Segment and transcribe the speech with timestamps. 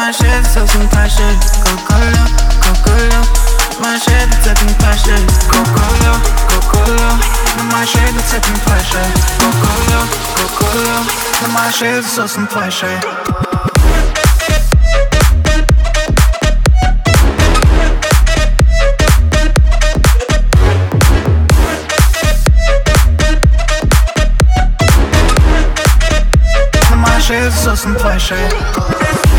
[0.00, 1.36] my shit, so some passion.
[1.60, 2.24] Coca-Cola,
[2.64, 3.20] Coca-Cola.
[3.82, 4.30] My shit,
[4.80, 5.20] passion.
[5.52, 6.12] Coca-Cola,
[6.48, 7.10] Coca-Cola.
[7.70, 8.16] My shit,
[8.64, 9.08] passion.
[9.40, 10.00] Coca-Cola,
[10.36, 10.96] Coca-Cola.
[11.52, 12.98] My shit, so some passion.
[27.50, 29.29] Sosem pleasure.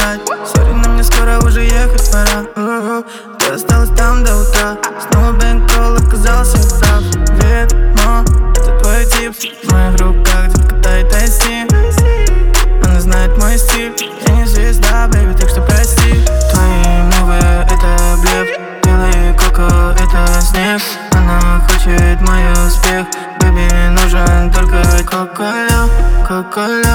[0.00, 2.44] Поиграть Сори, но мне скоро уже ехать пора.
[2.56, 3.04] У-у.
[3.38, 4.76] Ты осталась там до утра.
[5.10, 7.02] Снова бэнкролл оказался прав.
[7.42, 8.24] Ведьмо,
[8.56, 9.34] это твой тип.
[9.64, 11.66] В моих руках детка тает айси
[12.84, 13.94] Она знает мой стиль.
[14.26, 16.24] Я не звезда, бэйби, так что прости.
[16.52, 18.48] Твои мувы это блеф.
[18.84, 20.80] Белый коко это снег.
[21.12, 23.06] Она хочет мой успех.
[23.40, 25.88] Бэби, нужен только кока-кола,
[26.26, 26.89] кока-кола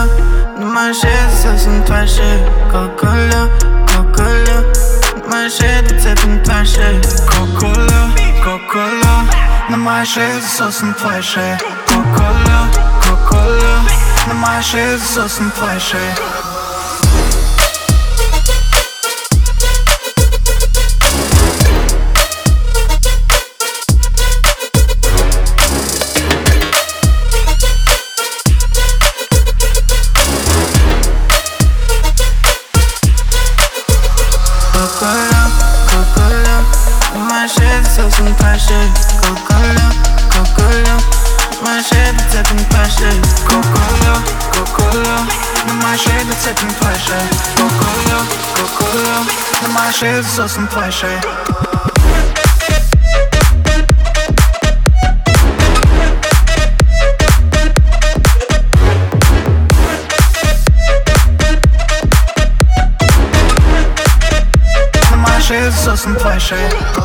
[0.95, 3.51] На моей шее засосан твоя шея Кока-кола,
[3.89, 4.73] кока-кола
[5.17, 8.11] На моей шее зацеплен твоя шея Кока-кола,
[8.45, 9.25] кока-кола
[9.69, 11.59] На моей шее засосан твоя шея
[11.89, 12.69] Кока-кола,
[13.03, 13.83] кока-кола
[14.29, 16.15] На моей шее засосан твоя шея
[35.06, 35.52] Coca-Cola,
[35.86, 36.66] Coca-Cola.
[37.30, 38.90] My shit sells some pressure
[39.22, 39.88] Coca-Cola,
[40.34, 40.98] Coca-Cola.
[41.62, 43.14] My shit is some pressure
[43.46, 44.14] Coca-Cola,
[44.50, 45.18] Coca-Cola.
[45.78, 47.22] My shit is some passion
[47.54, 48.26] Coca-Cola,
[48.58, 49.16] Coca-Cola.
[49.78, 51.22] My shit sells some pressure
[66.36, 67.05] paixão